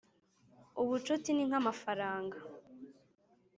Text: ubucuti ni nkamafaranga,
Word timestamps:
ubucuti 0.81 1.29
ni 1.33 1.43
nkamafaranga, 1.47 2.37